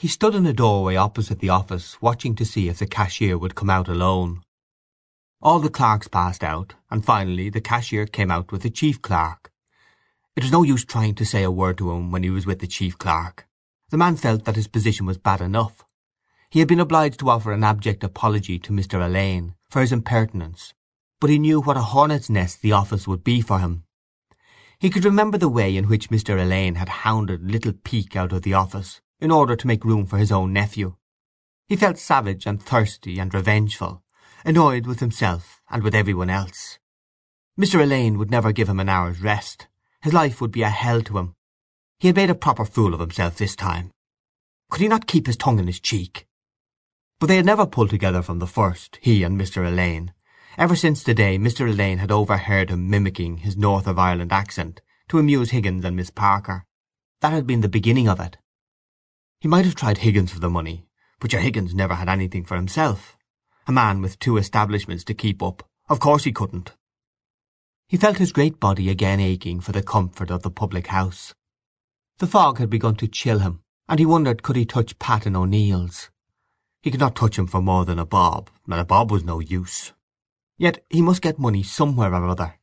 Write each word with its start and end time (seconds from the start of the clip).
He 0.00 0.06
stood 0.06 0.36
in 0.36 0.46
a 0.46 0.52
doorway 0.52 0.94
opposite 0.94 1.40
the 1.40 1.48
office 1.48 2.00
watching 2.00 2.36
to 2.36 2.44
see 2.44 2.68
if 2.68 2.78
the 2.78 2.86
cashier 2.86 3.36
would 3.36 3.56
come 3.56 3.68
out 3.68 3.88
alone. 3.88 4.42
All 5.42 5.58
the 5.58 5.70
clerks 5.70 6.06
passed 6.06 6.44
out, 6.44 6.74
and 6.88 7.04
finally 7.04 7.50
the 7.50 7.60
cashier 7.60 8.06
came 8.06 8.30
out 8.30 8.52
with 8.52 8.62
the 8.62 8.70
chief 8.70 9.02
clerk. 9.02 9.50
It 10.36 10.44
was 10.44 10.52
no 10.52 10.62
use 10.62 10.84
trying 10.84 11.16
to 11.16 11.26
say 11.26 11.42
a 11.42 11.50
word 11.50 11.78
to 11.78 11.90
him 11.90 12.12
when 12.12 12.22
he 12.22 12.30
was 12.30 12.46
with 12.46 12.60
the 12.60 12.68
chief 12.68 12.96
clerk. 12.96 13.48
The 13.90 13.96
man 13.96 14.14
felt 14.14 14.44
that 14.44 14.54
his 14.54 14.68
position 14.68 15.04
was 15.04 15.18
bad 15.18 15.40
enough. 15.40 15.84
He 16.48 16.60
had 16.60 16.68
been 16.68 16.78
obliged 16.78 17.18
to 17.18 17.30
offer 17.30 17.50
an 17.50 17.64
abject 17.64 18.04
apology 18.04 18.60
to 18.60 18.72
Mr. 18.72 19.02
Alleyne 19.02 19.56
for 19.68 19.80
his 19.80 19.90
impertinence, 19.90 20.74
but 21.18 21.28
he 21.28 21.40
knew 21.40 21.60
what 21.60 21.76
a 21.76 21.80
hornet's 21.80 22.30
nest 22.30 22.62
the 22.62 22.70
office 22.70 23.08
would 23.08 23.24
be 23.24 23.40
for 23.40 23.58
him. 23.58 23.82
He 24.78 24.90
could 24.90 25.04
remember 25.04 25.38
the 25.38 25.48
way 25.48 25.76
in 25.76 25.88
which 25.88 26.08
Mr. 26.08 26.40
Alleyne 26.40 26.76
had 26.76 26.88
hounded 26.88 27.42
little 27.42 27.72
Peake 27.72 28.14
out 28.14 28.32
of 28.32 28.42
the 28.42 28.54
office 28.54 29.00
in 29.20 29.30
order 29.30 29.56
to 29.56 29.66
make 29.66 29.84
room 29.84 30.06
for 30.06 30.18
his 30.18 30.32
own 30.32 30.52
nephew. 30.52 30.96
He 31.66 31.76
felt 31.76 31.98
savage 31.98 32.46
and 32.46 32.62
thirsty 32.62 33.18
and 33.18 33.32
revengeful, 33.34 34.02
annoyed 34.44 34.86
with 34.86 35.00
himself 35.00 35.60
and 35.70 35.82
with 35.82 35.94
everyone 35.94 36.30
else. 36.30 36.78
Mr. 37.58 37.82
Alleyne 37.82 38.18
would 38.18 38.30
never 38.30 38.52
give 38.52 38.68
him 38.68 38.80
an 38.80 38.88
hour's 38.88 39.20
rest. 39.20 39.66
His 40.00 40.12
life 40.12 40.40
would 40.40 40.52
be 40.52 40.62
a 40.62 40.70
hell 40.70 41.02
to 41.02 41.18
him. 41.18 41.34
He 41.98 42.08
had 42.08 42.16
made 42.16 42.30
a 42.30 42.34
proper 42.34 42.64
fool 42.64 42.94
of 42.94 43.00
himself 43.00 43.36
this 43.36 43.56
time. 43.56 43.90
Could 44.70 44.80
he 44.80 44.88
not 44.88 45.08
keep 45.08 45.26
his 45.26 45.36
tongue 45.36 45.58
in 45.58 45.66
his 45.66 45.80
cheek? 45.80 46.26
But 47.18 47.26
they 47.26 47.36
had 47.36 47.46
never 47.46 47.66
pulled 47.66 47.90
together 47.90 48.22
from 48.22 48.38
the 48.38 48.46
first, 48.46 48.98
he 49.02 49.24
and 49.24 49.38
Mr. 49.38 49.66
Alleyne, 49.66 50.12
ever 50.56 50.76
since 50.76 51.02
the 51.02 51.14
day 51.14 51.36
Mr. 51.36 51.68
Alleyne 51.68 51.98
had 51.98 52.12
overheard 52.12 52.70
him 52.70 52.88
mimicking 52.88 53.38
his 53.38 53.56
North 53.56 53.88
of 53.88 53.98
Ireland 53.98 54.32
accent 54.32 54.80
to 55.08 55.18
amuse 55.18 55.50
Higgins 55.50 55.84
and 55.84 55.96
Miss 55.96 56.10
Parker. 56.10 56.64
That 57.20 57.32
had 57.32 57.46
been 57.46 57.60
the 57.60 57.68
beginning 57.68 58.08
of 58.08 58.20
it. 58.20 58.36
He 59.40 59.46
might 59.48 59.64
have 59.64 59.76
tried 59.76 59.98
Higgins 59.98 60.32
for 60.32 60.40
the 60.40 60.50
money, 60.50 60.86
but 61.20 61.32
your 61.32 61.40
Higgins 61.40 61.72
never 61.72 61.94
had 61.94 62.08
anything 62.08 62.44
for 62.44 62.56
himself. 62.56 63.16
A 63.68 63.72
man 63.72 64.02
with 64.02 64.18
two 64.18 64.36
establishments 64.36 65.04
to 65.04 65.14
keep 65.14 65.42
up, 65.42 65.62
of 65.88 66.00
course 66.00 66.24
he 66.24 66.32
couldn't. 66.32 66.74
He 67.86 67.96
felt 67.96 68.18
his 68.18 68.32
great 68.32 68.58
body 68.58 68.90
again 68.90 69.20
aching 69.20 69.60
for 69.60 69.72
the 69.72 69.82
comfort 69.82 70.30
of 70.30 70.42
the 70.42 70.50
public 70.50 70.88
house. 70.88 71.34
The 72.18 72.26
fog 72.26 72.58
had 72.58 72.68
begun 72.68 72.96
to 72.96 73.06
chill 73.06 73.38
him, 73.38 73.62
and 73.88 74.00
he 74.00 74.06
wondered 74.06 74.42
could 74.42 74.56
he 74.56 74.66
touch 74.66 74.98
Pat 74.98 75.24
in 75.24 75.36
O'Neill's. 75.36 76.10
He 76.82 76.90
could 76.90 77.00
not 77.00 77.14
touch 77.14 77.38
him 77.38 77.46
for 77.46 77.62
more 77.62 77.84
than 77.84 78.00
a 78.00 78.06
bob, 78.06 78.50
and 78.66 78.74
a 78.74 78.84
bob 78.84 79.12
was 79.12 79.22
no 79.22 79.38
use. 79.38 79.92
Yet 80.56 80.84
he 80.90 81.00
must 81.00 81.22
get 81.22 81.38
money 81.38 81.62
somewhere 81.62 82.12
or 82.12 82.26
other. 82.26 82.58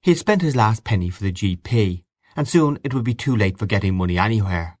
He 0.00 0.12
had 0.12 0.18
spent 0.18 0.40
his 0.40 0.56
last 0.56 0.84
penny 0.84 1.10
for 1.10 1.22
the 1.22 1.32
G.P., 1.32 2.04
and 2.34 2.48
soon 2.48 2.78
it 2.82 2.94
would 2.94 3.04
be 3.04 3.14
too 3.14 3.36
late 3.36 3.58
for 3.58 3.66
getting 3.66 3.94
money 3.94 4.16
anywhere. 4.16 4.77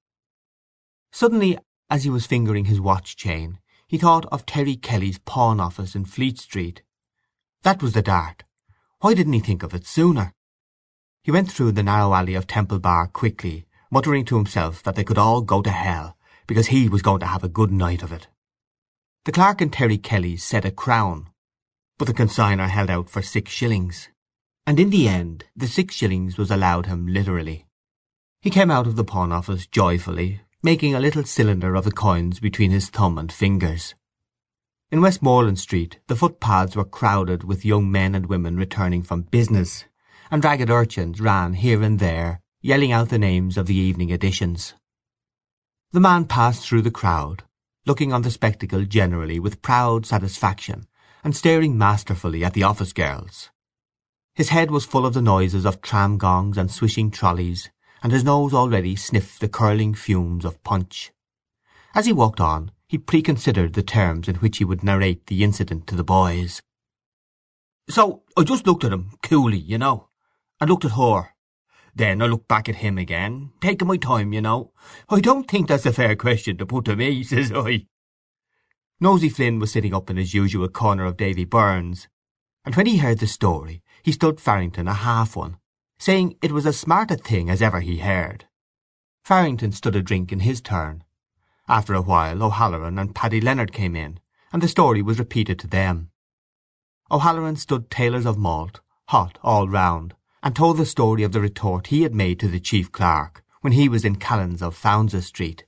Suddenly, 1.12 1.58
as 1.90 2.04
he 2.04 2.10
was 2.10 2.26
fingering 2.26 2.66
his 2.66 2.80
watch 2.80 3.16
chain, 3.16 3.58
he 3.86 3.98
thought 3.98 4.26
of 4.26 4.44
Terry 4.44 4.76
Kelly's 4.76 5.18
pawn 5.18 5.60
office 5.60 5.94
in 5.94 6.04
Fleet 6.04 6.38
Street. 6.38 6.82
That 7.62 7.82
was 7.82 7.92
the 7.92 8.02
dart. 8.02 8.44
Why 9.00 9.14
didn't 9.14 9.32
he 9.32 9.40
think 9.40 9.62
of 9.62 9.74
it 9.74 9.86
sooner? 9.86 10.34
He 11.22 11.30
went 11.30 11.50
through 11.50 11.72
the 11.72 11.82
narrow 11.82 12.14
alley 12.14 12.34
of 12.34 12.46
Temple 12.46 12.78
Bar 12.78 13.06
quickly, 13.08 13.66
muttering 13.90 14.24
to 14.26 14.36
himself 14.36 14.82
that 14.82 14.94
they 14.94 15.04
could 15.04 15.18
all 15.18 15.40
go 15.40 15.62
to 15.62 15.70
hell, 15.70 16.16
because 16.46 16.68
he 16.68 16.88
was 16.88 17.02
going 17.02 17.20
to 17.20 17.26
have 17.26 17.44
a 17.44 17.48
good 17.48 17.72
night 17.72 18.02
of 18.02 18.12
it. 18.12 18.28
The 19.24 19.32
clerk 19.32 19.60
in 19.60 19.70
Terry 19.70 19.98
Kelly's 19.98 20.44
said 20.44 20.64
a 20.64 20.70
crown, 20.70 21.30
but 21.98 22.06
the 22.06 22.14
consigner 22.14 22.68
held 22.68 22.90
out 22.90 23.10
for 23.10 23.22
six 23.22 23.50
shillings, 23.50 24.08
and 24.66 24.78
in 24.78 24.90
the 24.90 25.08
end 25.08 25.44
the 25.56 25.66
six 25.66 25.94
shillings 25.94 26.38
was 26.38 26.50
allowed 26.50 26.86
him 26.86 27.06
literally. 27.06 27.66
He 28.40 28.50
came 28.50 28.70
out 28.70 28.86
of 28.86 28.96
the 28.96 29.04
pawn 29.04 29.32
office 29.32 29.66
joyfully, 29.66 30.42
making 30.60 30.92
a 30.92 31.00
little 31.00 31.22
cylinder 31.22 31.76
of 31.76 31.84
the 31.84 31.92
coins 31.92 32.40
between 32.40 32.72
his 32.72 32.88
thumb 32.88 33.16
and 33.16 33.30
fingers. 33.30 33.94
In 34.90 35.00
Westmoreland 35.00 35.60
Street 35.60 36.00
the 36.08 36.16
footpaths 36.16 36.74
were 36.74 36.84
crowded 36.84 37.44
with 37.44 37.64
young 37.64 37.92
men 37.92 38.12
and 38.12 38.26
women 38.26 38.56
returning 38.56 39.04
from 39.04 39.22
business, 39.22 39.84
and 40.32 40.44
ragged 40.44 40.68
urchins 40.68 41.20
ran 41.20 41.52
here 41.52 41.80
and 41.80 42.00
there, 42.00 42.40
yelling 42.60 42.90
out 42.90 43.08
the 43.08 43.18
names 43.18 43.56
of 43.56 43.66
the 43.66 43.76
evening 43.76 44.10
editions. 44.10 44.74
The 45.92 46.00
man 46.00 46.24
passed 46.24 46.66
through 46.66 46.82
the 46.82 46.90
crowd, 46.90 47.44
looking 47.86 48.12
on 48.12 48.22
the 48.22 48.30
spectacle 48.30 48.84
generally 48.84 49.38
with 49.38 49.62
proud 49.62 50.06
satisfaction, 50.06 50.88
and 51.22 51.36
staring 51.36 51.78
masterfully 51.78 52.44
at 52.44 52.54
the 52.54 52.64
office 52.64 52.92
girls. 52.92 53.50
His 54.34 54.48
head 54.48 54.72
was 54.72 54.84
full 54.84 55.06
of 55.06 55.14
the 55.14 55.22
noises 55.22 55.64
of 55.64 55.82
tram 55.82 56.18
gongs 56.18 56.58
and 56.58 56.68
swishing 56.68 57.12
trolleys, 57.12 57.70
and 58.02 58.12
his 58.12 58.24
nose 58.24 58.54
already 58.54 58.96
sniffed 58.96 59.40
the 59.40 59.48
curling 59.48 59.94
fumes 59.94 60.44
of 60.44 60.62
punch. 60.62 61.12
As 61.94 62.06
he 62.06 62.12
walked 62.12 62.40
on 62.40 62.70
he 62.88 62.96
preconsidered 62.96 63.74
the 63.74 63.82
terms 63.82 64.28
in 64.28 64.36
which 64.36 64.58
he 64.58 64.64
would 64.64 64.82
narrate 64.82 65.26
the 65.26 65.44
incident 65.44 65.86
to 65.86 65.94
the 65.94 66.04
boys. 66.04 66.62
So 67.90 68.22
I 68.36 68.44
just 68.44 68.66
looked 68.66 68.84
at 68.84 68.92
him 68.92 69.10
coolly, 69.22 69.58
you 69.58 69.76
know, 69.76 70.08
and 70.58 70.70
looked 70.70 70.86
at 70.86 70.92
her, 70.92 71.34
then 71.94 72.22
I 72.22 72.26
looked 72.26 72.48
back 72.48 72.68
at 72.68 72.76
him 72.76 72.96
again, 72.96 73.50
taking 73.60 73.88
my 73.88 73.96
time, 73.96 74.32
you 74.32 74.40
know. 74.40 74.72
I 75.08 75.20
don't 75.20 75.48
think 75.50 75.68
that's 75.68 75.84
a 75.84 75.92
fair 75.92 76.16
question 76.16 76.56
to 76.58 76.66
put 76.66 76.86
to 76.86 76.96
me, 76.96 77.22
says 77.24 77.52
I. 77.52 77.86
Nosey 79.00 79.28
Flynn 79.28 79.58
was 79.58 79.72
sitting 79.72 79.94
up 79.94 80.08
in 80.08 80.16
his 80.16 80.32
usual 80.32 80.68
corner 80.68 81.04
of 81.04 81.16
Davy 81.16 81.44
Byrne's, 81.44 82.08
and 82.64 82.74
when 82.74 82.86
he 82.86 82.98
heard 82.98 83.18
the 83.18 83.26
story 83.26 83.82
he 84.02 84.12
stood 84.12 84.40
Farrington 84.40 84.88
a 84.88 84.94
half 84.94 85.36
one, 85.36 85.58
saying 85.98 86.36
it 86.40 86.52
was 86.52 86.66
as 86.66 86.78
smart 86.78 87.10
a 87.10 87.16
thing 87.16 87.50
as 87.50 87.60
ever 87.60 87.80
he 87.80 87.98
heard. 87.98 88.46
Farrington 89.24 89.72
stood 89.72 89.96
a 89.96 90.02
drink 90.02 90.32
in 90.32 90.40
his 90.40 90.60
turn. 90.60 91.04
After 91.68 91.92
a 91.94 92.02
while 92.02 92.42
O'Halloran 92.42 92.98
and 92.98 93.14
Paddy 93.14 93.40
Leonard 93.40 93.72
came 93.72 93.94
in, 93.94 94.20
and 94.52 94.62
the 94.62 94.68
story 94.68 95.02
was 95.02 95.18
repeated 95.18 95.58
to 95.58 95.66
them. 95.66 96.10
O'Halloran 97.10 97.56
stood 97.56 97.90
tailors 97.90 98.26
of 98.26 98.38
malt, 98.38 98.80
hot 99.08 99.38
all 99.42 99.68
round, 99.68 100.14
and 100.42 100.54
told 100.54 100.76
the 100.76 100.86
story 100.86 101.22
of 101.22 101.32
the 101.32 101.40
retort 101.40 101.88
he 101.88 102.02
had 102.02 102.14
made 102.14 102.38
to 102.40 102.48
the 102.48 102.60
chief 102.60 102.92
clerk 102.92 103.42
when 103.60 103.72
he 103.72 103.88
was 103.88 104.04
in 104.04 104.16
Callans 104.16 104.62
of 104.62 104.74
Fownes's 104.76 105.26
Street. 105.26 105.66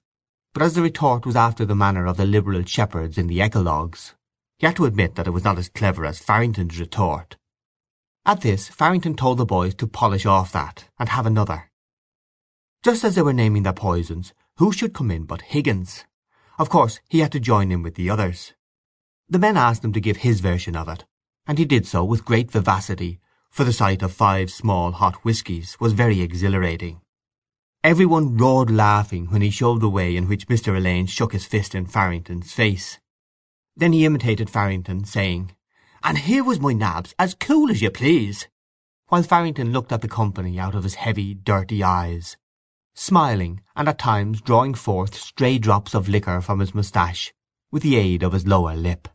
But 0.52 0.62
as 0.62 0.74
the 0.74 0.82
retort 0.82 1.26
was 1.26 1.36
after 1.36 1.64
the 1.64 1.74
manner 1.74 2.06
of 2.06 2.16
the 2.16 2.24
liberal 2.24 2.64
shepherds 2.64 3.18
in 3.18 3.26
the 3.26 3.42
eclogues, 3.42 4.14
he 4.58 4.66
had 4.66 4.76
to 4.76 4.84
admit 4.84 5.16
that 5.16 5.26
it 5.26 5.30
was 5.30 5.44
not 5.44 5.58
as 5.58 5.68
clever 5.68 6.04
as 6.04 6.18
Farrington's 6.18 6.78
retort. 6.78 7.36
At 8.26 8.42
this 8.42 8.68
Farrington 8.68 9.16
told 9.16 9.38
the 9.38 9.46
boys 9.46 9.74
to 9.76 9.86
polish 9.86 10.26
off 10.26 10.52
that, 10.52 10.88
and 10.98 11.08
have 11.08 11.26
another. 11.26 11.70
Just 12.82 13.04
as 13.04 13.14
they 13.14 13.22
were 13.22 13.32
naming 13.32 13.62
their 13.62 13.72
poisons, 13.72 14.34
who 14.56 14.72
should 14.72 14.94
come 14.94 15.10
in 15.10 15.24
but 15.24 15.42
Higgins? 15.42 16.04
Of 16.58 16.68
course 16.68 17.00
he 17.08 17.20
had 17.20 17.32
to 17.32 17.40
join 17.40 17.72
in 17.72 17.82
with 17.82 17.94
the 17.94 18.10
others. 18.10 18.52
The 19.28 19.38
men 19.38 19.56
asked 19.56 19.84
him 19.84 19.92
to 19.94 20.00
give 20.00 20.18
his 20.18 20.40
version 20.40 20.76
of 20.76 20.88
it, 20.88 21.04
and 21.46 21.58
he 21.58 21.64
did 21.64 21.86
so 21.86 22.04
with 22.04 22.24
great 22.24 22.50
vivacity 22.50 23.20
for 23.50 23.64
the 23.64 23.72
sight 23.72 24.02
of 24.02 24.12
five 24.12 24.50
small 24.50 24.92
hot 24.92 25.16
whiskies 25.24 25.76
was 25.80 25.92
very 25.92 26.20
exhilarating. 26.20 27.00
Every 27.82 28.06
one 28.06 28.36
roared 28.36 28.70
laughing 28.70 29.26
when 29.26 29.42
he 29.42 29.50
showed 29.50 29.80
the 29.80 29.88
way 29.88 30.14
in 30.14 30.28
which 30.28 30.46
Mr. 30.46 30.76
Alleyne 30.76 31.06
shook 31.06 31.32
his 31.32 31.46
fist 31.46 31.74
in 31.74 31.86
Farrington's 31.86 32.52
face. 32.52 32.98
Then 33.76 33.92
he 33.92 34.04
imitated 34.04 34.50
Farrington, 34.50 35.04
saying, 35.04 35.52
And 36.02 36.18
here 36.18 36.42
was 36.42 36.60
my 36.60 36.72
nabs, 36.72 37.14
as 37.18 37.34
cool 37.34 37.70
as 37.70 37.82
you 37.82 37.90
please, 37.90 38.48
while 39.08 39.22
Farrington 39.22 39.72
looked 39.72 39.92
at 39.92 40.00
the 40.00 40.08
company 40.08 40.58
out 40.58 40.74
of 40.74 40.84
his 40.84 40.94
heavy, 40.94 41.34
dirty 41.34 41.82
eyes, 41.82 42.36
smiling 42.94 43.60
and 43.74 43.88
at 43.88 43.98
times 43.98 44.40
drawing 44.40 44.74
forth 44.74 45.14
stray 45.14 45.58
drops 45.58 45.94
of 45.94 46.08
liquor 46.08 46.40
from 46.40 46.60
his 46.60 46.74
moustache 46.74 47.32
with 47.70 47.82
the 47.82 47.96
aid 47.96 48.22
of 48.22 48.32
his 48.32 48.46
lower 48.46 48.74
lip. 48.74 49.08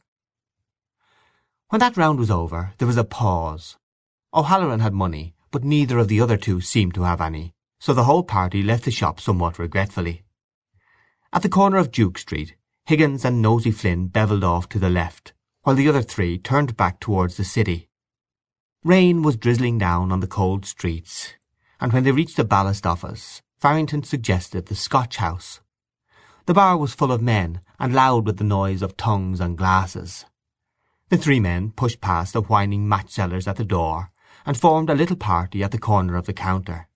When 1.69 1.79
that 1.79 1.97
round 1.97 2.19
was 2.19 2.31
over 2.31 2.73
there 2.77 2.87
was 2.87 2.97
a 2.97 3.03
pause, 3.03 3.77
O'Halloran 4.33 4.79
had 4.79 4.93
money, 4.93 5.33
but 5.51 5.63
neither 5.63 5.97
of 5.97 6.07
the 6.07 6.19
other 6.21 6.37
two 6.37 6.61
seemed 6.61 6.93
to 6.95 7.03
have 7.03 7.21
any, 7.21 7.53
so 7.79 7.93
the 7.93 8.05
whole 8.05 8.23
party 8.23 8.63
left 8.63 8.85
the 8.85 8.91
shop 8.91 9.19
somewhat 9.19 9.59
regretfully. 9.59 10.23
At 11.31 11.41
the 11.41 11.49
corner 11.49 11.77
of 11.77 11.91
Duke 11.91 12.17
Street 12.17 12.55
Higgins 12.85 13.23
and 13.23 13.41
Nosey 13.41 13.71
Flynn 13.71 14.07
bevelled 14.07 14.43
off 14.43 14.67
to 14.69 14.79
the 14.79 14.89
left, 14.89 15.33
while 15.65 15.75
the 15.75 15.89
other 15.89 16.03
three 16.03 16.37
turned 16.37 16.77
back 16.77 16.99
towards 16.99 17.37
the 17.37 17.43
city. 17.43 17.89
Rain 18.83 19.23
was 19.23 19.35
drizzling 19.35 19.79
down 19.79 20.11
on 20.11 20.19
the 20.19 20.27
cold 20.27 20.63
streets, 20.63 21.33
and 21.81 21.91
when 21.91 22.03
they 22.03 22.11
reached 22.11 22.37
the 22.37 22.43
ballast 22.43 22.85
office 22.85 23.41
Farrington 23.57 24.03
suggested 24.03 24.67
the 24.67 24.75
Scotch 24.75 25.17
House. 25.17 25.61
The 26.45 26.53
bar 26.53 26.77
was 26.77 26.93
full 26.93 27.11
of 27.11 27.19
men, 27.19 27.61
and 27.79 27.95
loud 27.95 28.27
with 28.27 28.37
the 28.37 28.43
noise 28.43 28.83
of 28.83 28.95
tongues 28.95 29.39
and 29.39 29.57
glasses. 29.57 30.25
The 31.09 31.17
three 31.17 31.39
men 31.39 31.71
pushed 31.71 31.99
past 31.99 32.33
the 32.33 32.43
whining 32.43 32.87
match 32.87 33.09
sellers 33.09 33.47
at 33.47 33.55
the 33.55 33.65
door 33.65 34.11
and 34.45 34.55
formed 34.55 34.91
a 34.91 34.93
little 34.93 35.15
party 35.15 35.63
at 35.63 35.71
the 35.71 35.79
corner 35.79 36.15
of 36.15 36.27
the 36.27 36.33
counter. 36.33 36.87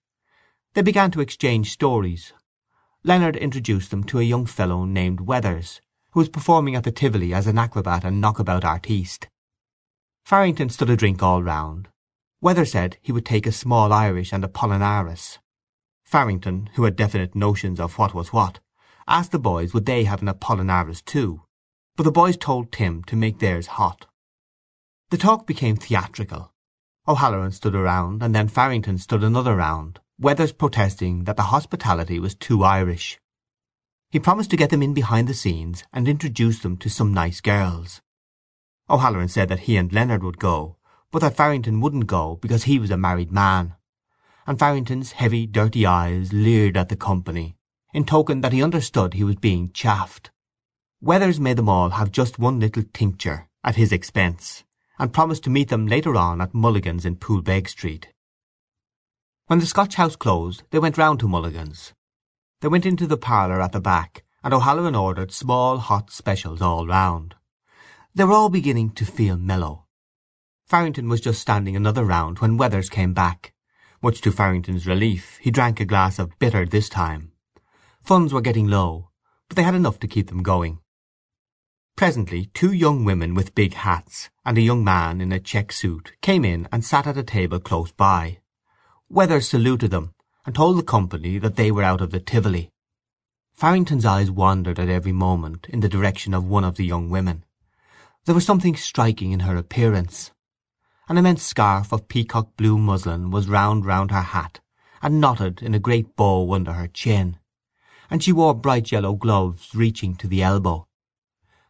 They 0.75 0.83
began 0.83 1.10
to 1.12 1.21
exchange 1.21 1.71
stories. 1.71 2.33
Leonard 3.04 3.36
introduced 3.36 3.89
them 3.89 4.04
to 4.04 4.19
a 4.19 4.24
young 4.24 4.45
fellow 4.45 4.86
named 4.86 5.21
Weathers, 5.21 5.81
who 6.12 6.20
was 6.20 6.30
performing 6.30 6.76
at 6.76 6.84
the 6.84 6.92
Tivoli 6.92 7.34
as 7.34 7.48
an 7.48 7.58
acrobat 7.58 8.04
and 8.04 8.20
knockabout 8.20 8.66
artiste. 8.66 9.28
Farrington 10.26 10.70
stood 10.70 10.90
a 10.90 10.96
drink 10.96 11.22
all 11.22 11.44
round. 11.44 11.88
Weathers 12.42 12.72
said 12.72 12.98
he 13.02 13.12
would 13.12 13.26
take 13.26 13.46
a 13.46 13.52
small 13.52 13.92
Irish 13.92 14.32
and 14.32 14.44
a 14.44 14.48
Apollinaris. 14.48 15.40
Farrington, 16.04 16.70
who 16.76 16.84
had 16.84 16.96
definite 16.96 17.36
notions 17.36 17.80
of 17.80 17.98
what 17.98 18.14
was 18.14 18.34
what, 18.34 18.60
asked 19.08 19.32
the 19.32 19.40
boys 19.40 19.74
would 19.74 19.86
they 19.86 20.04
have 20.04 20.22
an 20.22 20.28
Apollinaris 20.28 21.04
too, 21.04 21.42
but 21.96 22.04
the 22.04 22.12
boys 22.12 22.38
told 22.38 22.72
Tim 22.72 23.04
to 23.04 23.16
make 23.16 23.40
theirs 23.40 23.68
hot. 23.68 24.06
The 25.10 25.18
talk 25.18 25.46
became 25.46 25.76
theatrical. 25.76 26.54
O'Halloran 27.08 27.52
stood 27.52 27.76
a 27.76 27.80
round, 27.80 28.22
and 28.22 28.34
then 28.34 28.48
Farrington 28.48 28.98
stood 28.98 29.24
another 29.24 29.56
round, 29.56 30.00
Weathers 30.20 30.52
protesting 30.52 31.24
that 31.24 31.38
the 31.38 31.44
hospitality 31.44 32.20
was 32.20 32.36
too 32.36 32.64
Irish. 32.64 33.20
He 34.12 34.20
promised 34.20 34.50
to 34.50 34.58
get 34.58 34.72
them 34.72 34.82
in 34.82 34.96
behind 34.96 35.28
the 35.28 35.36
scenes 35.36 35.84
and 35.94 36.08
introduce 36.08 36.60
them 36.60 36.78
to 36.78 36.90
some 36.90 37.14
nice 37.14 37.42
girls. 37.42 38.02
O'Halloran 38.90 39.28
said 39.28 39.50
that 39.50 39.62
he 39.62 39.78
and 39.78 39.94
Leonard 39.94 40.24
would 40.24 40.40
go, 40.40 40.78
but 41.12 41.20
that 41.20 41.36
Farrington 41.36 41.80
wouldn't 41.80 42.08
go 42.08 42.38
because 42.42 42.64
he 42.64 42.80
was 42.80 42.90
a 42.90 42.98
married 42.98 43.32
man. 43.32 43.76
And 44.48 44.58
Farrington's 44.58 45.12
heavy 45.12 45.46
dirty 45.46 45.86
eyes 45.86 46.34
leered 46.34 46.76
at 46.76 46.90
the 46.90 46.96
company, 46.96 47.56
in 47.94 48.04
token 48.04 48.42
that 48.42 48.52
he 48.52 48.64
understood 48.64 49.14
he 49.14 49.24
was 49.24 49.36
being 49.36 49.72
chaffed. 49.74 50.32
Weathers 51.02 51.40
made 51.40 51.58
them 51.58 51.70
all 51.70 51.92
have 51.92 52.12
just 52.12 52.40
one 52.40 52.60
little 52.60 52.84
tincture, 52.92 53.48
at 53.64 53.76
his 53.76 53.92
expense, 53.92 54.64
and 54.98 55.14
promised 55.14 55.44
to 55.44 55.52
meet 55.52 55.70
them 55.70 55.86
later 55.86 56.16
on 56.16 56.42
at 56.42 56.56
Mulligan's 56.56 57.06
in 57.06 57.16
Poolbeg 57.16 57.70
Street. 57.70 58.08
When 59.46 59.60
the 59.60 59.68
Scotch 59.68 59.96
house 59.96 60.16
closed 60.16 60.64
they 60.72 60.80
went 60.80 60.98
round 60.98 61.20
to 61.20 61.28
Mulligan's. 61.28 61.94
They 62.62 62.68
went 62.68 62.86
into 62.86 63.08
the 63.08 63.18
parlour 63.18 63.62
at 63.62 63.72
the 63.72 63.80
back, 63.80 64.24
and 64.44 64.54
O'Halloran 64.54 64.96
ordered 64.96 65.32
small 65.32 65.78
hot 65.78 66.12
specials 66.12 66.62
all 66.62 66.86
round. 66.86 67.36
They 68.14 68.26
were 68.26 68.34
all 68.34 68.50
beginning 68.50 68.92
to 68.96 69.06
feel 69.06 69.38
mellow. 69.38 69.86
Farrington 70.66 71.08
was 71.08 71.22
just 71.22 71.42
standing 71.42 71.76
another 71.76 72.04
round 72.04 72.40
when 72.40 72.58
Weathers 72.58 72.90
came 72.90 73.14
back. 73.14 73.54
Much 74.02 74.20
to 74.22 74.32
Farrington's 74.32 74.86
relief 74.86 75.38
he 75.42 75.52
drank 75.52 75.80
a 75.80 75.86
glass 75.86 76.20
of 76.20 76.38
bitter 76.38 76.66
this 76.66 76.90
time. 76.90 77.32
Funds 78.02 78.34
were 78.34 78.42
getting 78.42 78.68
low, 78.68 79.10
but 79.48 79.56
they 79.56 79.64
had 79.64 79.76
enough 79.76 80.00
to 80.00 80.08
keep 80.08 80.28
them 80.28 80.44
going. 80.44 80.80
Presently 81.96 82.48
two 82.54 82.74
young 82.74 83.06
women 83.06 83.36
with 83.36 83.56
big 83.56 83.74
hats, 83.74 84.30
and 84.46 84.58
a 84.58 84.62
young 84.62 84.84
man 84.84 85.22
in 85.22 85.32
a 85.32 85.40
check 85.40 85.72
suit, 85.72 86.14
came 86.22 86.44
in 86.44 86.68
and 86.72 86.84
sat 86.84 87.08
at 87.08 87.18
a 87.18 87.24
table 87.24 87.60
close 87.60 87.92
by. 87.92 88.40
Weathers 89.10 89.48
saluted 89.48 89.92
them, 89.92 90.14
and 90.46 90.56
told 90.56 90.78
the 90.78 90.84
company 90.84 91.38
that 91.38 91.56
they 91.56 91.72
were 91.72 91.84
out 91.84 92.02
of 92.02 92.12
the 92.12 92.20
Tivoli. 92.20 92.72
Farrington's 93.54 94.06
eyes 94.06 94.32
wandered 94.32 94.80
at 94.80 94.90
every 94.90 95.12
moment 95.12 95.68
in 95.70 95.82
the 95.82 95.90
direction 95.90 96.34
of 96.34 96.48
one 96.48 96.64
of 96.64 96.76
the 96.76 96.86
young 96.86 97.10
women. 97.10 97.44
There 98.26 98.36
was 98.36 98.46
something 98.46 98.76
striking 98.76 99.32
in 99.32 99.42
her 99.42 99.58
appearance. 99.58 100.32
An 101.10 101.18
immense 101.18 101.44
scarf 101.44 101.92
of 101.92 102.08
peacock 102.08 102.56
blue 102.56 102.78
muslin 102.78 103.32
was 103.32 103.50
round 103.50 103.86
round 103.86 104.12
her 104.12 104.22
hat, 104.22 104.60
and 105.02 105.20
knotted 105.20 105.62
in 105.62 105.74
a 105.74 105.80
great 105.80 106.16
bow 106.16 106.54
under 106.54 106.74
her 106.74 106.88
chin, 106.88 107.38
and 108.10 108.24
she 108.24 108.32
wore 108.32 108.54
bright 108.54 108.92
yellow 108.92 109.14
gloves 109.14 109.74
reaching 109.74 110.16
to 110.16 110.28
the 110.28 110.42
elbow. 110.42 110.88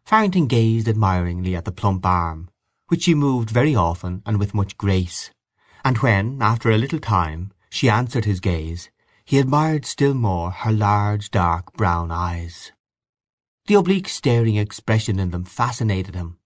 Farrington 0.04 0.48
gazed 0.48 0.88
admiringly 0.88 1.56
at 1.56 1.66
the 1.66 1.71
plump 1.71 2.06
arm, 2.06 2.50
which 2.88 3.04
she 3.04 3.13
moved 3.13 3.50
very 3.50 3.75
often 3.75 4.21
and 4.25 4.39
with 4.39 4.54
much 4.54 4.77
grace, 4.77 5.31
and 5.83 5.98
when, 6.00 6.42
after 6.42 6.71
a 6.71 6.77
little 6.77 7.00
time, 7.00 7.51
she 7.69 7.89
answered 7.89 8.25
his 8.25 8.39
gaze, 8.39 8.89
he 9.25 9.39
admired 9.39 9.86
still 9.86 10.13
more 10.13 10.51
her 10.51 10.71
large 10.71 11.31
dark 11.31 11.74
brown 11.74 12.12
eyes. 12.12 12.71
The 13.68 13.75
oblique 13.75 14.10
staring 14.10 14.56
expression 14.56 15.19
in 15.19 15.31
them 15.31 15.44
fascinated 15.44 16.16
him. 16.16 16.39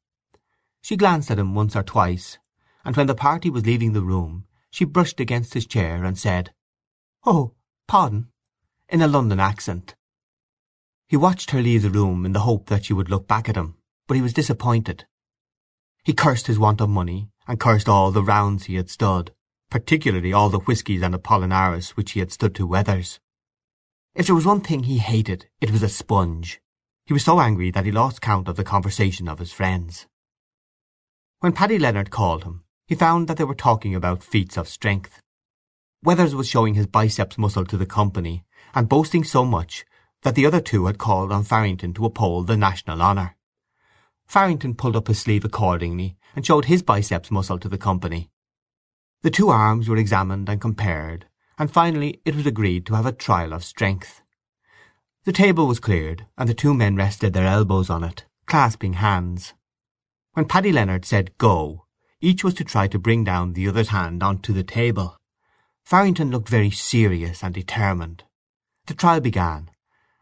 She 0.82 0.98
glanced 0.98 1.32
at 1.32 1.40
him 1.40 1.56
once 1.56 1.76
or 1.76 1.84
twice, 1.84 2.38
and 2.84 2.98
when 2.98 3.08
the 3.08 3.16
party 3.16 3.50
was 3.50 3.66
leaving 3.66 3.94
the 3.94 4.04
room 4.04 4.46
she 4.74 4.86
brushed 4.86 5.20
against 5.20 5.54
his 5.54 5.68
chair 5.68 6.04
and 6.04 6.18
said, 6.18 6.52
"Oh, 7.26 7.54
pardon," 7.88 8.32
in 8.90 9.04
a 9.04 9.08
London 9.08 9.40
accent. 9.40 9.94
He 11.08 11.16
watched 11.16 11.52
her 11.52 11.62
leave 11.62 11.84
the 11.84 11.92
room 11.92 12.26
in 12.26 12.34
the 12.34 12.40
hope 12.40 12.70
that 12.70 12.86
she 12.86 12.94
would 12.94 13.08
look 13.08 13.28
back 13.28 13.48
at 13.48 13.56
him, 13.56 13.78
but 14.08 14.16
he 14.16 14.22
was 14.24 14.34
disappointed. 14.34 15.06
He 16.04 16.12
cursed 16.12 16.48
his 16.48 16.58
want 16.58 16.82
of 16.82 16.90
money, 16.90 17.30
and 17.48 17.60
cursed 17.60 17.88
all 17.88 18.12
the 18.12 18.24
rounds 18.24 18.64
he 18.64 18.76
had 18.76 18.90
stood, 18.90 19.32
particularly 19.74 20.32
all 20.32 20.52
the 20.52 20.60
whiskies 20.60 21.02
and 21.02 21.16
Apollinaris 21.16 21.98
which 21.98 22.12
he 22.12 22.20
had 22.20 22.32
stood 22.32 22.54
to 22.54 22.68
Weathers. 22.68 23.20
If 24.14 24.28
there 24.28 24.36
was 24.36 24.46
one 24.46 24.62
thing 24.62 24.84
he 24.84 25.00
hated 25.00 25.48
it 25.62 25.72
was 25.72 25.82
a 25.82 25.90
sponge. 25.90 26.62
He 27.08 27.14
was 27.14 27.24
so 27.26 27.40
angry 27.40 27.72
that 27.72 27.84
he 27.84 27.92
lost 27.92 28.22
count 28.22 28.48
of 28.48 28.56
the 28.56 28.64
conversation 28.64 29.28
of 29.28 29.40
his 29.40 29.52
friends. 29.52 30.06
When 31.40 31.54
Paddy 31.54 31.80
Leonard 31.80 32.12
called 32.12 32.44
him 32.44 32.64
he 32.86 32.94
found 32.94 33.28
that 33.28 33.38
they 33.38 33.46
were 33.46 33.56
talking 33.56 33.96
about 33.96 34.24
feats 34.24 34.58
of 34.58 34.68
strength. 34.68 35.24
Weathers 36.04 36.36
was 36.36 36.48
showing 36.48 36.76
his 36.76 36.86
biceps 36.86 37.40
muscle 37.40 37.66
to 37.66 37.76
the 37.76 37.88
company, 37.88 38.44
and 38.76 38.88
boasting 38.88 39.24
so 39.24 39.44
much 39.44 39.86
that 40.22 40.36
the 40.36 40.46
other 40.46 40.62
two 40.62 40.86
had 40.86 41.00
called 41.00 41.32
on 41.32 41.44
Farrington 41.44 41.96
to 41.96 42.06
uphold 42.06 42.46
the 42.46 42.58
national 42.58 43.02
honour. 43.02 43.36
Farrington 44.28 44.76
pulled 44.76 44.96
up 44.96 45.08
his 45.08 45.20
sleeve 45.20 45.44
accordingly, 45.44 46.16
and 46.36 46.46
showed 46.46 46.66
his 46.66 46.84
biceps 46.84 47.32
muscle 47.32 47.58
to 47.58 47.68
the 47.68 47.80
company. 47.80 48.30
The 49.24 49.32
two 49.32 49.50
arms 49.50 49.88
were 49.88 49.98
examined 49.98 50.50
and 50.50 50.60
compared, 50.60 51.28
and 51.58 51.72
finally 51.72 52.22
it 52.26 52.36
was 52.36 52.46
agreed 52.46 52.86
to 52.86 52.96
have 52.96 53.06
a 53.06 53.14
trial 53.14 53.54
of 53.54 53.64
strength. 53.64 54.22
The 55.24 55.32
table 55.32 55.66
was 55.66 55.80
cleared, 55.80 56.28
and 56.38 56.50
the 56.50 56.54
two 56.54 56.74
men 56.74 56.98
rested 56.98 57.32
their 57.32 57.48
elbows 57.48 57.90
on 57.90 58.04
it, 58.04 58.26
clasping 58.46 58.94
hands. 58.94 59.54
When 60.34 60.46
Paddy 60.46 60.74
Leonard 60.74 61.06
said 61.06 61.38
go, 61.38 61.86
each 62.20 62.44
was 62.44 62.54
to 62.56 62.66
try 62.66 62.90
to 62.90 63.00
bring 63.00 63.24
down 63.24 63.54
the 63.54 63.68
other's 63.68 63.90
hand 63.90 64.22
on 64.22 64.40
to 64.40 64.52
the 64.52 64.64
table. 64.64 65.18
Farrington 65.86 66.30
looked 66.30 66.50
very 66.50 66.70
serious 66.70 67.44
and 67.44 67.54
determined. 67.54 68.26
The 68.88 68.94
trial 68.94 69.22
began, 69.22 69.72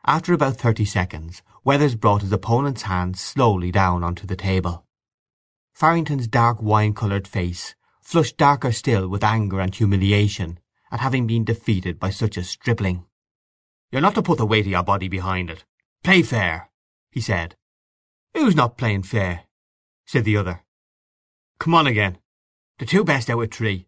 after 0.05 0.31
about 0.31 0.57
thirty 0.57 0.85
seconds 0.85 1.41
Weathers 1.63 1.95
brought 1.95 2.23
his 2.23 2.31
opponent's 2.31 2.83
hand 2.83 3.17
slowly 3.17 3.71
down 3.71 4.03
onto 4.03 4.25
the 4.25 4.35
table. 4.35 4.85
Farrington's 5.73 6.27
dark 6.27 6.61
wine-coloured 6.61 7.27
face 7.27 7.75
flushed 8.01 8.37
darker 8.37 8.71
still 8.71 9.07
with 9.07 9.23
anger 9.23 9.59
and 9.59 9.73
humiliation 9.73 10.59
at 10.91 10.99
having 10.99 11.25
been 11.25 11.45
defeated 11.45 11.99
by 11.99 12.09
such 12.09 12.35
a 12.35 12.43
stripling. 12.43 13.05
"You're 13.91 14.01
not 14.01 14.15
to 14.15 14.21
put 14.21 14.37
the 14.37 14.45
weight 14.45 14.65
of 14.65 14.71
your 14.71 14.83
body 14.83 15.07
behind 15.07 15.49
it. 15.49 15.63
Play 16.03 16.21
fair," 16.21 16.69
he 17.11 17.21
said. 17.21 17.55
"Who's 18.33 18.55
not 18.55 18.77
playing 18.77 19.03
fair?" 19.03 19.45
said 20.05 20.25
the 20.25 20.37
other. 20.37 20.65
"Come 21.59 21.75
on 21.75 21.87
again. 21.87 22.17
The 22.79 22.85
two 22.85 23.03
best 23.03 23.29
out 23.29 23.41
of 23.41 23.51
three." 23.51 23.87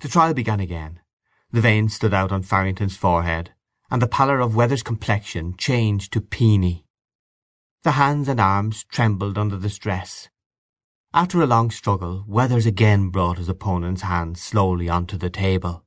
The 0.00 0.08
trial 0.08 0.34
began 0.34 0.60
again. 0.60 1.00
The 1.50 1.60
veins 1.60 1.94
stood 1.94 2.12
out 2.12 2.32
on 2.32 2.42
Farrington's 2.42 2.96
forehead, 2.96 3.54
and 3.90 4.02
the 4.02 4.08
pallor 4.08 4.40
of 4.40 4.54
Weathers' 4.54 4.82
complexion 4.82 5.56
changed 5.56 6.12
to 6.12 6.20
peony. 6.20 6.84
The 7.82 7.92
hands 7.92 8.28
and 8.28 8.40
arms 8.40 8.84
trembled 8.84 9.38
under 9.38 9.56
the 9.56 9.70
stress. 9.70 10.28
After 11.14 11.40
a 11.40 11.46
long 11.46 11.70
struggle 11.70 12.22
Weathers 12.28 12.66
again 12.66 13.08
brought 13.08 13.38
his 13.38 13.48
opponent's 13.48 14.02
hand 14.02 14.36
slowly 14.36 14.90
on 14.90 15.06
to 15.06 15.16
the 15.16 15.30
table. 15.30 15.86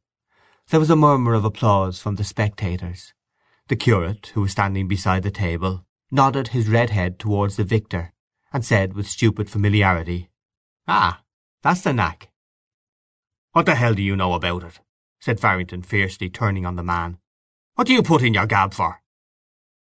There 0.70 0.80
was 0.80 0.90
a 0.90 0.96
murmur 0.96 1.36
of 1.36 1.46
applause 1.46 2.02
from 2.02 2.16
the 2.16 2.24
spectators. 2.24 3.14
The 3.68 3.76
curate, 3.76 4.32
who 4.34 4.42
was 4.42 4.52
standing 4.52 4.88
beside 4.88 5.22
the 5.22 5.30
table, 5.30 5.86
nodded 6.10 6.50
his 6.50 6.68
red 6.68 6.90
head 6.90 7.20
towards 7.20 7.56
the 7.56 7.64
victor, 7.64 8.14
and 8.52 8.66
said 8.66 8.94
with 8.94 9.08
stupid 9.08 9.48
familiarity, 9.48 10.32
"Ah, 10.88 11.22
that's 11.62 11.82
the 11.82 11.94
knack." 11.94 12.32
"What 13.52 13.68
the 13.68 13.76
hell 13.76 13.94
do 13.94 14.02
you 14.02 14.16
know 14.16 14.34
about 14.34 14.64
it?" 14.64 14.80
said 15.20 15.40
Farrington 15.40 15.84
fiercely, 15.84 16.32
turning 16.32 16.66
on 16.66 16.78
the 16.78 16.84
man. 16.84 17.20
What 17.76 17.86
do 17.86 17.94
you 17.94 18.02
put 18.02 18.24
in 18.24 18.34
your 18.34 18.48
gab 18.48 18.74
for? 18.74 19.04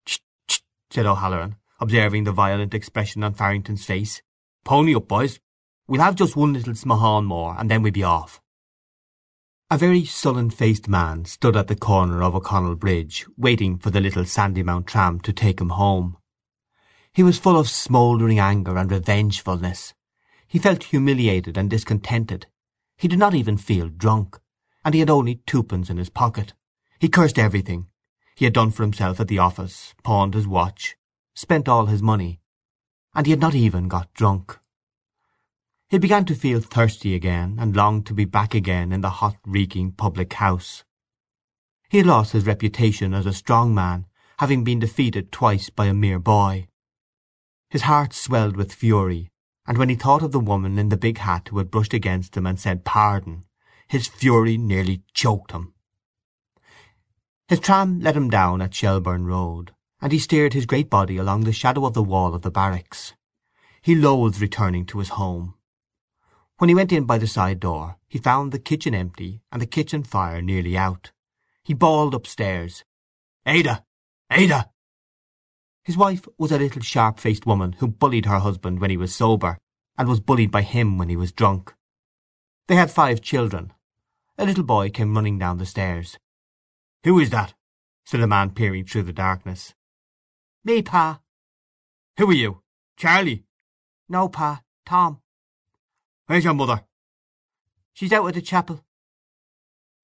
Ch, 0.05 0.21
ch, 0.49 0.63
said 0.91 1.07
O'Halloran, 1.07 1.57
observing 1.81 2.25
the 2.25 2.33
violent 2.33 2.75
expression 2.75 3.25
on 3.25 3.33
Farrington's 3.33 3.87
face. 3.87 4.21
Pony 4.65 4.95
up, 4.95 5.09
boys. 5.09 5.41
We'll 5.89 6.01
have 6.03 6.15
just 6.15 6.37
one 6.37 6.53
little 6.53 6.75
smahan 6.75 7.25
more, 7.25 7.57
and 7.59 7.71
then 7.71 7.83
we'll 7.83 7.93
be 7.93 8.03
off. 8.03 8.41
A 9.71 9.79
very 9.79 10.05
sullen-faced 10.05 10.89
man 10.89 11.25
stood 11.25 11.57
at 11.57 11.69
the 11.69 11.77
corner 11.77 12.23
of 12.23 12.35
O'Connell 12.35 12.77
Bridge, 12.77 13.27
waiting 13.37 13.79
for 13.79 13.91
the 13.91 14.01
little 14.01 14.25
Sandymount 14.25 14.87
tram 14.87 15.21
to 15.21 15.33
take 15.33 15.61
him 15.61 15.71
home. 15.71 16.17
He 17.13 17.23
was 17.23 17.39
full 17.39 17.59
of 17.59 17.69
smouldering 17.69 18.39
anger 18.39 18.77
and 18.77 18.91
revengefulness. 18.91 19.95
He 20.47 20.59
felt 20.59 20.85
humiliated 20.85 21.57
and 21.57 21.71
discontented. 21.71 22.47
He 22.97 23.09
did 23.09 23.19
not 23.19 23.35
even 23.35 23.57
feel 23.57 23.89
drunk, 23.89 24.39
and 24.85 24.95
he 24.95 25.01
had 25.01 25.11
only 25.11 25.41
twopence 25.47 25.89
in 25.89 25.97
his 25.97 26.11
pocket. 26.11 26.53
He 26.99 27.09
cursed 27.09 27.39
everything. 27.39 27.87
He 28.35 28.45
had 28.47 28.55
done 28.55 28.73
for 28.73 28.83
himself 28.83 29.21
at 29.21 29.29
the 29.29 29.39
office, 29.39 29.95
pawned 30.03 30.35
his 30.35 30.47
watch, 30.47 30.97
spent 31.35 31.69
all 31.69 31.87
his 31.87 32.03
money, 32.03 32.40
and 33.15 33.27
he 33.27 33.31
had 33.33 33.41
not 33.41 33.55
even 33.55 33.89
got 33.89 34.13
drunk. 34.15 34.59
He 35.89 35.99
began 35.99 36.25
to 36.27 36.35
feel 36.35 36.61
thirsty 36.61 37.15
again, 37.15 37.57
and 37.59 37.75
longed 37.75 38.07
to 38.07 38.15
be 38.15 38.25
back 38.25 38.55
again 38.55 38.93
in 38.93 39.01
the 39.01 39.11
hot 39.11 39.37
reeking 39.45 39.91
public 39.93 40.33
house. 40.35 40.85
He 41.89 41.99
had 41.99 42.07
lost 42.07 42.33
his 42.33 42.47
reputation 42.47 43.13
as 43.13 43.27
a 43.27 43.33
strong 43.33 43.75
man, 43.75 44.07
having 44.39 44.63
been 44.63 44.79
defeated 44.79 45.33
twice 45.33 45.69
by 45.69 45.87
a 45.87 45.95
mere 45.95 46.21
boy. 46.21 46.69
His 47.69 47.83
heart 47.83 48.13
swelled 48.13 48.57
with 48.57 48.73
fury, 48.73 49.33
and 49.67 49.77
when 49.77 49.89
he 49.89 49.97
thought 49.97 50.23
of 50.23 50.31
the 50.31 50.39
woman 50.39 50.79
in 50.79 50.89
the 50.89 50.97
big 50.97 51.19
hat 51.19 51.49
who 51.49 51.59
had 51.59 51.71
brushed 51.71 51.93
against 51.93 52.37
him 52.37 52.47
and 52.47 52.59
said 52.59 52.85
pardon, 52.85 53.45
his 53.89 54.07
fury 54.07 54.57
nearly 54.57 55.03
choked 55.13 55.51
him. 55.51 55.75
His 57.49 57.59
tram 57.59 57.99
let 57.99 58.17
him 58.17 58.31
down 58.31 58.63
at 58.63 58.73
Shelbourne 58.73 59.27
Road, 59.27 59.75
and 60.01 60.13
he 60.13 60.19
steered 60.19 60.55
his 60.55 60.67
great 60.67 60.89
body 60.89 61.17
along 61.17 61.43
the 61.43 61.53
shadow 61.53 61.85
of 61.85 61.95
the 61.95 62.03
wall 62.03 62.35
of 62.35 62.43
the 62.43 62.51
barracks. 62.51 63.15
He 63.83 63.95
loathed 63.95 64.41
returning 64.41 64.87
to 64.87 64.99
his 64.99 65.11
home. 65.11 65.55
When 66.59 66.69
he 66.69 66.75
went 66.75 66.93
in 66.93 67.05
by 67.05 67.19
the 67.19 67.27
side 67.27 67.61
door 67.61 67.97
he 68.09 68.19
found 68.19 68.53
the 68.53 68.59
kitchen 68.59 68.95
empty 68.95 69.43
and 69.53 69.63
the 69.63 69.67
kitchen 69.67 70.03
fire 70.03 70.43
nearly 70.43 70.77
out. 70.77 71.13
He 71.65 71.75
bawled 71.75 72.15
upstairs, 72.15 72.85
"Ada! 73.47 73.85
Ada!" 74.31 74.71
His 75.85 75.97
wife 75.97 76.27
was 76.37 76.53
a 76.53 76.59
little 76.59 76.83
sharp-faced 76.83 77.47
woman 77.47 77.75
who 77.75 77.87
bullied 77.89 78.27
her 78.27 78.41
husband 78.41 78.81
when 78.81 78.91
he 78.91 78.97
was 78.97 79.15
sober, 79.15 79.59
and 79.97 80.09
was 80.09 80.21
bullied 80.21 80.51
by 80.51 80.63
him 80.63 80.99
when 80.99 81.09
he 81.09 81.17
was 81.17 81.33
drunk. 81.33 81.75
They 82.69 82.77
had 82.77 82.91
five 82.91 83.21
children. 83.21 83.73
A 84.39 84.45
little 84.45 84.65
boy 84.65 84.91
came 84.91 85.15
running 85.15 85.39
down 85.39 85.59
the 85.59 85.67
stairs. 85.67 86.19
"Who 87.05 87.19
is 87.19 87.31
that?" 87.31 87.55
said 88.05 88.21
a 88.21 88.27
man 88.27 88.51
peering 88.51 88.85
through 88.85 89.05
the 89.05 89.13
darkness. 89.13 89.75
"Me, 90.63 90.83
Pa." 90.83 91.23
"Who 92.19 92.29
are 92.29 92.35
you? 92.35 92.63
Charlie?" 92.97 93.47
"No, 94.11 94.29
Pa. 94.29 94.63
Tom." 94.85 95.23
"Where's 96.27 96.45
your 96.45 96.53
mother?" 96.53 96.85
"She's 97.95 98.13
out 98.13 98.27
at 98.27 98.35
the 98.35 98.43
chapel." 98.43 98.85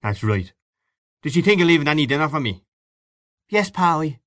"That's 0.00 0.22
right. 0.22 0.50
Did 1.20 1.34
she 1.34 1.42
think 1.42 1.60
of 1.60 1.66
leaving 1.66 1.88
any 1.88 2.06
dinner 2.06 2.28
for 2.30 2.40
me?" 2.40 2.64
"Yes, 3.50 3.70
Pa, 3.70 4.00
I—" 4.00 4.20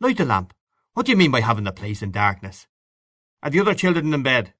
"Light 0.00 0.16
the 0.16 0.24
lamp. 0.24 0.54
What 0.94 1.04
do 1.04 1.12
you 1.12 1.18
mean 1.18 1.30
by 1.30 1.42
having 1.42 1.64
the 1.64 1.72
place 1.72 2.00
in 2.00 2.10
darkness? 2.10 2.66
Are 3.42 3.50
the 3.50 3.60
other 3.60 3.74
children 3.74 4.14
in 4.14 4.22
bed?" 4.22 4.54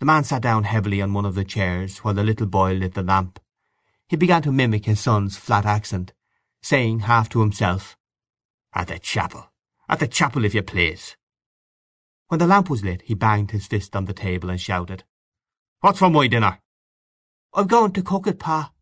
The 0.00 0.06
man 0.06 0.24
sat 0.24 0.42
down 0.42 0.64
heavily 0.64 1.00
on 1.00 1.12
one 1.12 1.24
of 1.24 1.36
the 1.36 1.44
chairs 1.44 1.98
while 1.98 2.14
the 2.14 2.24
little 2.24 2.48
boy 2.48 2.72
lit 2.72 2.94
the 2.94 3.04
lamp. 3.04 3.38
He 4.08 4.16
began 4.16 4.42
to 4.42 4.50
mimic 4.50 4.86
his 4.86 4.98
son's 4.98 5.36
flat 5.36 5.64
accent, 5.64 6.12
saying 6.62 7.00
half 7.00 7.28
to 7.28 7.40
himself, 7.40 7.96
"At 8.72 8.88
the 8.88 8.98
chapel! 8.98 9.52
At 9.88 10.00
the 10.00 10.08
chapel, 10.08 10.44
if 10.44 10.52
you 10.52 10.62
please!" 10.62 11.16
When 12.26 12.40
the 12.40 12.46
lamp 12.46 12.68
was 12.68 12.82
lit 12.82 13.02
he 13.02 13.14
banged 13.14 13.52
his 13.52 13.68
fist 13.68 13.94
on 13.94 14.06
the 14.06 14.12
table 14.12 14.50
and 14.50 14.60
shouted, 14.60 15.04
"What's 15.80 16.00
for 16.00 16.10
my 16.10 16.26
dinner?" 16.26 16.60
"I'm 17.54 17.68
going 17.68 17.92
to 17.92 18.02
cook 18.02 18.26
it, 18.26 18.40
Pa," 18.40 18.72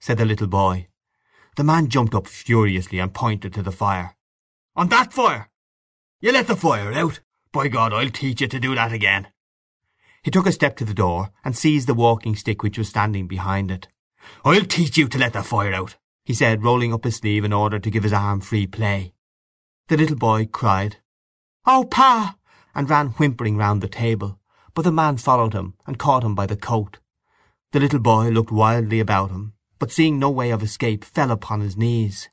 said 0.00 0.18
the 0.18 0.26
little 0.26 0.46
boy. 0.46 0.88
The 1.56 1.64
man 1.64 1.88
jumped 1.88 2.14
up 2.14 2.26
furiously 2.26 2.98
and 2.98 3.14
pointed 3.14 3.54
to 3.54 3.62
the 3.62 3.72
fire. 3.72 4.18
"On 4.76 4.88
that 4.88 5.14
fire! 5.14 5.50
You 6.20 6.30
let 6.32 6.46
the 6.46 6.56
fire 6.56 6.92
out! 6.92 7.20
By 7.50 7.68
God, 7.68 7.94
I'll 7.94 8.10
teach 8.10 8.42
you 8.42 8.48
to 8.48 8.60
do 8.60 8.74
that 8.74 8.92
again!" 8.92 9.28
He 10.22 10.30
took 10.30 10.46
a 10.46 10.52
step 10.52 10.76
to 10.76 10.84
the 10.84 10.92
door 10.92 11.32
and 11.42 11.56
seized 11.56 11.86
the 11.86 11.94
walking 11.94 12.36
stick 12.36 12.62
which 12.62 12.76
was 12.76 12.90
standing 12.90 13.26
behind 13.26 13.70
it. 13.70 13.88
"I'll 14.44 14.66
teach 14.66 14.98
you 14.98 15.08
to 15.08 15.18
let 15.18 15.32
the 15.32 15.42
fire 15.42 15.72
out!" 15.72 15.96
he 16.26 16.34
said, 16.34 16.62
rolling 16.62 16.92
up 16.92 17.04
his 17.04 17.16
sleeve 17.16 17.44
in 17.44 17.52
order 17.54 17.78
to 17.78 17.90
give 17.90 18.02
his 18.02 18.12
arm 18.12 18.42
free 18.42 18.66
play. 18.66 19.13
The 19.88 19.98
little 19.98 20.16
boy 20.16 20.46
cried, 20.46 21.02
"Oh, 21.66 21.84
Pa!" 21.84 22.38
and 22.74 22.88
ran 22.88 23.08
whimpering 23.08 23.58
round 23.58 23.82
the 23.82 23.88
table, 23.88 24.40
but 24.72 24.80
the 24.80 24.90
man 24.90 25.18
followed 25.18 25.52
him 25.52 25.74
and 25.86 25.98
caught 25.98 26.24
him 26.24 26.34
by 26.34 26.46
the 26.46 26.56
coat. 26.56 27.00
The 27.72 27.80
little 27.80 27.98
boy 27.98 28.30
looked 28.30 28.50
wildly 28.50 28.98
about 28.98 29.30
him, 29.30 29.52
but 29.78 29.92
seeing 29.92 30.18
no 30.18 30.30
way 30.30 30.50
of 30.50 30.62
escape 30.62 31.04
fell 31.04 31.30
upon 31.30 31.60
his 31.60 31.76
knees. 31.76 32.30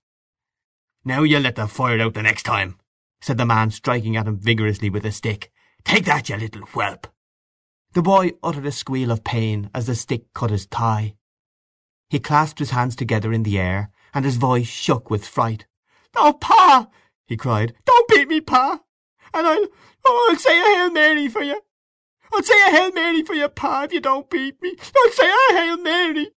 "Now 1.03 1.23
you'll 1.23 1.41
let 1.41 1.57
the 1.57 1.67
fire 1.67 1.99
out 1.99 2.13
the 2.13 2.23
next 2.23 2.43
time!" 2.43 2.79
said 3.19 3.37
the 3.37 3.45
man, 3.45 3.69
striking 3.71 4.15
at 4.15 4.29
him 4.29 4.37
vigorously 4.37 4.89
with 4.89 5.05
a 5.05 5.11
stick. 5.11 5.51
"Take 5.83 6.05
that, 6.05 6.29
you 6.29 6.37
little 6.37 6.65
whelp!" 6.67 7.07
The 7.91 8.01
boy 8.01 8.31
uttered 8.41 8.65
a 8.65 8.71
squeal 8.71 9.11
of 9.11 9.25
pain 9.25 9.69
as 9.73 9.87
the 9.87 9.95
stick 9.95 10.33
cut 10.33 10.51
his 10.51 10.67
thigh. 10.67 11.17
He 12.09 12.19
clasped 12.21 12.59
his 12.59 12.69
hands 12.69 12.95
together 12.95 13.33
in 13.33 13.43
the 13.43 13.59
air, 13.59 13.91
and 14.13 14.23
his 14.23 14.37
voice 14.37 14.67
shook 14.67 15.09
with 15.09 15.27
fright. 15.27 15.65
"Oh, 16.15 16.31
Pa!" 16.39 16.87
He 17.27 17.37
cried. 17.37 17.75
"Don't 17.85 18.07
beat 18.07 18.27
me, 18.27 18.41
Pa! 18.41 18.81
And 19.33 19.47
I'll, 19.47 19.67
oh, 20.05 20.27
I'll 20.29 20.37
say 20.37 20.59
a 20.59 20.75
Hail 20.75 20.91
Mary 20.91 21.27
for 21.27 21.41
you! 21.41 21.61
I'll 22.33 22.43
say 22.43 22.61
a 22.67 22.71
Hail 22.71 22.91
Mary 22.91 23.23
for 23.23 23.33
you, 23.33 23.47
Pa, 23.49 23.83
if 23.83 23.93
you 23.93 23.99
don't 23.99 24.29
beat 24.29 24.61
me! 24.61 24.75
I'll 24.95 25.11
say 25.11 25.29
a 25.29 25.53
Hail 25.53 25.77
Mary!" 25.77 26.31